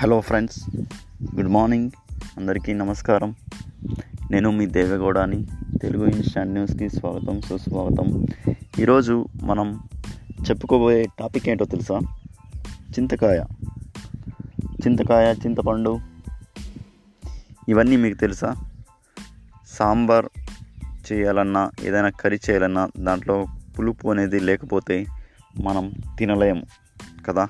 [0.00, 0.64] Hello friends
[1.34, 1.90] good morning.
[2.36, 3.34] అందరికీ నమస్కారం.
[4.30, 5.46] నేను మీ దేవగౌడని
[5.82, 8.26] తెలుగు ఇన్స్టాంట్ న్యూస్కి స్వాగతం సుస్వాగతం.
[8.78, 9.80] ఈరోజు మనం
[10.50, 11.98] చెప్పుకోబోయే టాపిక్ ఏంటో తెలుసా?
[12.90, 13.44] చింతకాయ.
[14.64, 16.00] చింతకాయ చింతపండు
[17.68, 18.54] ఇవన్నీ మీకు తెలుసా?
[19.66, 20.26] సాంబార్
[21.12, 23.46] చేయాలన్నా ఏదైనా కర్రీ చేయాలన్నా దాంట్లో
[23.78, 25.06] పులుపు అనేది లేకపోతే
[25.60, 26.62] మనం తినలేము
[27.26, 27.48] కదా?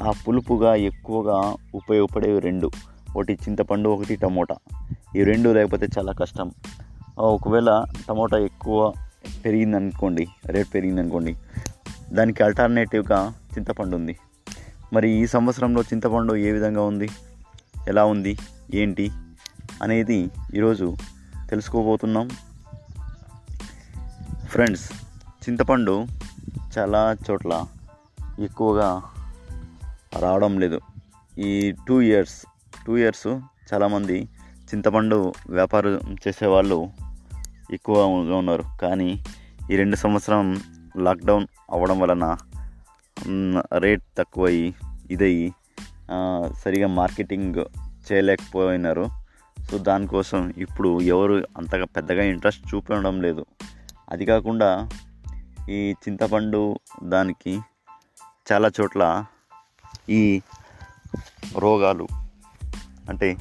[0.00, 2.70] ఆ పులుపుగా ఎక్కువగా ఉపయోగపడేవి రెండు.
[3.16, 4.56] ఒకటి చింతపండు ఒకటి టమోటా.
[5.16, 6.52] ఈ రెండు లేకపోతే చాలా కష్టం.
[7.18, 8.92] ఒకవేళ టమోటా ఎక్కువ
[9.44, 11.36] పెరిగిందనుకోండి రేట్ పెరిగిందనుకోండి
[12.12, 14.18] దానికి అల్టర్నేటివ్గా చింతపండు ఉంది.
[14.92, 17.08] మరి ఈ సంవత్సరంలో చింతపండు ఏ విధంగా ఉంది?
[17.88, 18.38] ఎలా ఉంది?
[18.74, 19.10] ఏంటి?
[19.82, 20.96] అనేది ఈరోజు
[21.50, 22.30] తెలుసుకోబోతున్నాం.
[24.46, 24.92] ఫ్రెండ్స్
[25.48, 26.06] చింతపండు
[26.78, 27.66] చాలా చోట్ల
[28.40, 29.02] ఎక్కువగా
[30.18, 30.80] రావడం లేదు.
[31.38, 32.46] ఈ టూ ఇయర్స్
[32.86, 33.26] టూ ఇయర్స్
[33.72, 34.28] చాలామంది
[34.68, 36.90] చింతపండు వ్యాపారం చేసేవాళ్ళు
[37.72, 38.64] ఎక్కువగా ఉన్నారు.
[38.82, 39.24] కానీ
[39.70, 40.60] ఈ రెండు సంవత్సరం
[40.96, 42.36] లాక్డౌన్ అవ్వడం వలన
[43.78, 44.74] రేట్ తక్కువయ్యి
[45.10, 45.52] ఇదయ్యి
[46.58, 47.64] సరిగా మార్కెటింగ్
[48.12, 49.06] చేయలేకపోయినారు.
[49.70, 53.46] సో దానికోసం ఇప్పుడు ఎవరు అంతగా పెద్దగా ఇంట్రెస్ట్ చూపడం లేదు.
[54.10, 54.88] అది కాకుండా
[55.70, 57.60] ఈ చింతపండు దానికి
[58.52, 59.24] చాలా చోట్ల
[60.08, 60.40] ఈ
[61.58, 62.08] రోగాలు
[63.08, 63.36] అంటే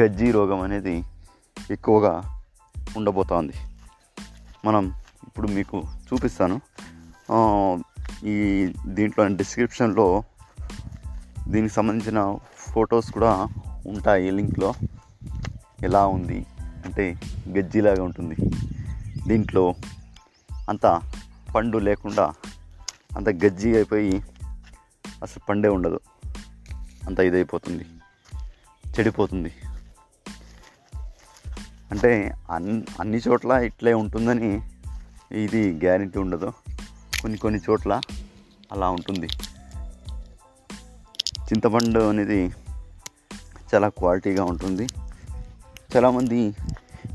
[0.00, 1.04] గజ్జి రోగం అనేది
[1.70, 2.40] ఎక్కువగా
[2.96, 3.52] ఉండబోతోంది.
[4.64, 4.94] మనం
[5.26, 6.60] ఇప్పుడు మీకు చూపిస్తాను.
[8.24, 10.22] ఈ దీంట్లో డిస్క్రిప్షన్లో
[11.48, 13.46] దీనికి సంబంధించిన ఫొటోస్ కూడా
[13.86, 14.74] ఉంటాయి లింక్లో.
[15.82, 16.46] ఎలా ఉంది?
[16.84, 17.20] అంటే
[17.58, 18.36] గజ్జిలాగా ఉంటుంది.
[19.28, 19.74] దీంట్లో
[20.68, 21.02] అంత
[21.54, 22.32] పండు లేకుండా
[23.16, 24.22] అంత గజ్జి అయిపోయి
[25.24, 26.00] అసలు పండే ఉండదు.
[27.06, 27.86] అంత ఇదైపోతుంది.
[28.88, 29.52] చెడిపోతుంది.
[31.90, 34.60] అంటే అన్ అన్ని చోట్ల ఇట్లే ఉంటుందని
[35.32, 36.52] ఇది గ్యారంటీ ఉండదు.
[37.22, 38.00] కొన్ని కొన్ని చోట్ల
[38.72, 39.28] అలా ఉంటుంది.
[41.44, 42.54] చింతపండు అనేది
[43.74, 44.86] చాలా క్వాలిటీగా ఉంటుంది.
[45.96, 46.54] చాలామంది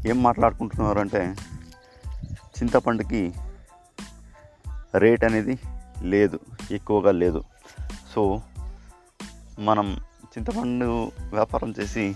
[0.08, 1.36] ఏం మాట్లాడుకుంటున్నారు అంటే
[2.32, 3.34] చింతపండుకి
[4.98, 5.60] రేట్ అనేది
[6.02, 6.40] లేదు
[6.72, 7.44] ఎక్కువగా లేదు.
[8.16, 8.42] సో
[9.60, 12.16] మనం చింతపండు వ్యాపారం చేసి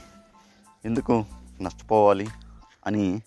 [0.86, 1.26] ఎందుకు
[1.62, 2.28] నష్టపోవాలి
[2.88, 3.22] అని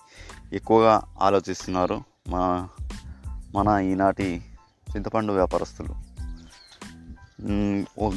[0.53, 2.69] ఎక్కువగా ఆలోచిస్తున్నారు మన
[3.55, 4.45] మన ఈనాటి
[4.97, 6.07] చింతపండు వ్యాపారస్తులు.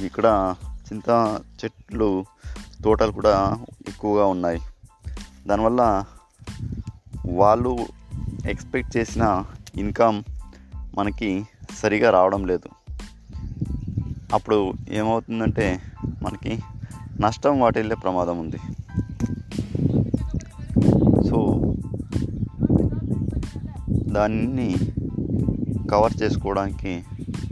[0.05, 2.25] ఇక్కడ చింత చెట్లు
[2.83, 4.61] తోటలు కూడా ఎక్కువగా ఉన్నాయి.
[5.47, 6.05] దానివల్ల
[7.29, 7.87] వాళ్ళు
[8.45, 9.45] ఎక్స్పెక్ట్ చేసిన
[9.77, 10.23] ఇన్కమ్
[10.95, 12.78] మనకి సరిగా రావడం లేదు.
[14.33, 15.81] అప్పుడు ఏమవుతుందంటే
[16.23, 16.59] మనకి
[17.19, 18.57] నష్టం వాటిల్లే ప్రమాదం ఉంది.
[21.29, 21.61] సో
[24.13, 24.77] దాన్ని
[25.91, 27.03] కవర్ చేసుకోవడానికి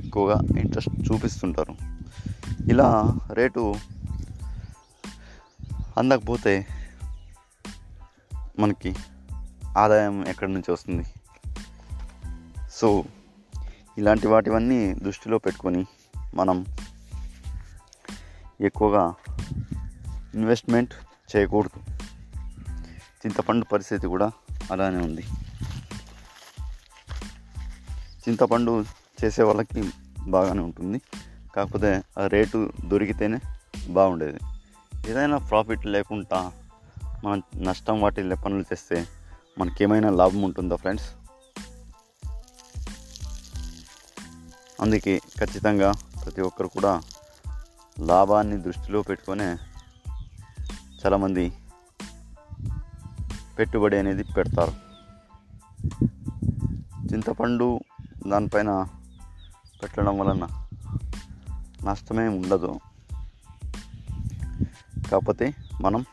[0.05, 1.75] ఎక్కువగా ఇంట్రెస్ట్ చూపిస్తుంటారు.
[2.69, 3.75] ఇలా రేటు
[5.97, 6.67] అందకపోతే
[8.59, 8.95] మనకి
[9.77, 11.03] ఆదాయం ఎక్కడి నుంచి వస్తుంది?
[12.71, 13.03] సో
[13.97, 15.85] ఇలాంటి వాటివన్నీ దృష్టిలో పెట్టుకొని
[16.37, 16.65] మనం
[18.61, 19.15] ఎక్కువగా
[20.33, 20.93] ఇన్వెస్ట్మెంట్
[21.35, 21.79] చేయకూడదు.
[23.25, 24.31] చింతపండు పరిస్థితి కూడా
[24.71, 25.25] అలానే ఉంది.
[28.29, 28.85] చింతపండు
[29.23, 29.91] చేసే వాళ్ళకి
[30.27, 31.01] బాగానే ఉంటుంది.
[31.55, 33.39] కాకపోతే ఆ రేటు దొరికితేనే
[33.89, 34.39] బాగుండేది.
[35.09, 36.51] ఏదైనా ప్రాఫిట్ లేకుండా
[37.23, 39.07] మనం నష్టం వాటి పనులు చేస్తే
[39.57, 41.09] మనకేమైనా లాభం ఉంటుందా ఫ్రెండ్స్
[44.81, 45.93] అందుకే ఖచ్చితంగా
[46.27, 47.01] ప్రతి ఒక్కరు కూడా
[47.99, 49.45] లాభాన్ని దృష్టిలో పెట్టుకొనే
[51.05, 51.53] చాలామంది
[53.59, 54.71] పెట్టుబడి అనేది పెడతారు.
[57.13, 57.79] చింతపండు
[58.27, 58.87] దానిపైన
[59.83, 60.47] పెట్టడం వలన
[61.83, 62.79] నష్టమే ఉండదు.
[65.11, 66.05] కాకపోతే మనం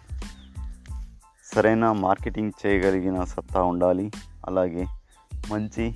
[1.54, 4.12] సరైన మార్కెటింగ్ చేయగలిగిన సత్తా ఉండాలి.
[4.46, 4.86] అలాగే
[5.48, 5.94] మంచి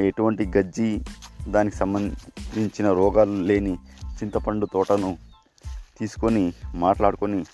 [0.00, 1.04] ఎటువంటి గజ్జి
[1.48, 3.74] దానికి సంబంధించిన రోగాలు లేని
[4.06, 5.18] చింతపండు తోటను
[5.98, 7.44] తీసుకొని మాట్లాడుకొని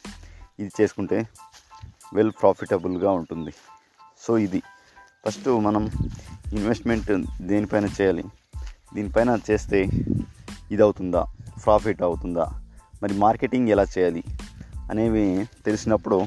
[0.61, 1.29] ఇది చేసుకుంటే
[2.15, 3.51] వెల్ ప్రాఫిటబుల్గా ఉంటుంది.
[4.23, 4.63] సో ఇది
[5.27, 5.91] ఫస్ట్ మనం
[6.53, 8.25] ఇన్వెస్ట్మెంట్ దేనిపైన చేయాలి?
[8.95, 9.83] దీనిపైన చేస్తే
[10.71, 11.27] ఇది అవుతుందా
[11.65, 12.63] ప్రాఫిట్ అవుతుందా?
[13.03, 14.25] మరి మార్కెటింగ్ ఎలా చేయాలి?
[14.91, 16.27] అనేవి తెలిసినప్పుడు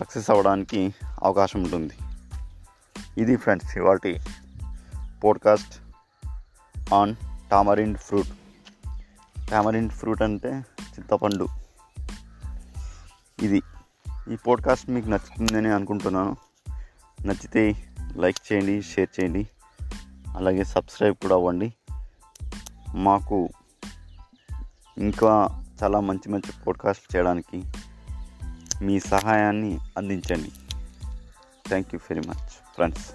[0.00, 1.94] సక్సెస్ అవ్వడానికి అవకాశం ఉంటుంది.
[3.18, 4.20] ఇది ఫ్రెండ్స్ ఇవాటి
[5.24, 5.85] podcast.
[6.94, 7.14] On
[7.50, 8.28] tamarind fruit.
[9.50, 11.46] Tamarind fruit అంటే చింతపండు.
[13.42, 13.62] ఇది
[14.32, 16.36] ఈ పోడ్కాస్ట్ మీకు నచ్చుతుందని అనుకుంటున్నాను.
[17.26, 19.48] నచ్చితే లైక్ చేయండి షేర్ చేయండి.
[20.36, 21.74] అలాగే సబ్స్క్రైబ్ కూడా అవ్వండి.
[22.94, 23.48] మాకు
[24.98, 27.64] ఇంకా చాలా మంచి మంచి పోడ్కాస్ట్ చేయడానికి
[28.82, 30.52] మీ సహాయాన్ని అందించండి.
[31.68, 33.10] Thank you very much friends.